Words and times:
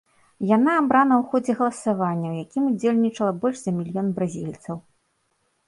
Яна 0.51 0.71
абрана 0.81 1.15
ў 1.17 1.23
ходзе 1.33 1.51
галасавання, 1.59 2.27
у 2.33 2.39
якім 2.45 2.63
удзельнічала 2.71 3.37
больш 3.45 3.57
за 3.65 3.71
мільён 3.79 4.07
бразільцаў. 4.19 4.75